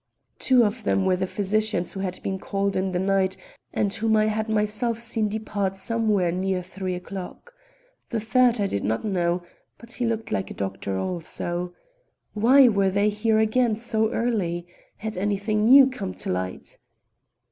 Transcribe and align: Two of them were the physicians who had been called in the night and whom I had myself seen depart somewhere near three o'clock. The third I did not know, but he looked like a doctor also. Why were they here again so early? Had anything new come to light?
Two 0.39 0.63
of 0.65 0.83
them 0.83 1.05
were 1.05 1.15
the 1.15 1.27
physicians 1.27 1.93
who 1.93 1.99
had 1.99 2.19
been 2.23 2.39
called 2.39 2.75
in 2.75 2.91
the 2.91 2.97
night 2.97 3.37
and 3.71 3.93
whom 3.93 4.15
I 4.17 4.25
had 4.29 4.49
myself 4.49 4.97
seen 4.97 5.29
depart 5.29 5.75
somewhere 5.75 6.31
near 6.31 6.63
three 6.63 6.95
o'clock. 6.95 7.53
The 8.09 8.19
third 8.19 8.59
I 8.59 8.65
did 8.65 8.83
not 8.83 9.05
know, 9.05 9.43
but 9.77 9.91
he 9.91 10.07
looked 10.07 10.31
like 10.31 10.49
a 10.49 10.55
doctor 10.55 10.97
also. 10.97 11.75
Why 12.33 12.67
were 12.67 12.89
they 12.89 13.09
here 13.09 13.37
again 13.37 13.75
so 13.75 14.09
early? 14.11 14.65
Had 14.97 15.17
anything 15.17 15.65
new 15.65 15.85
come 15.87 16.15
to 16.15 16.31
light? 16.31 16.79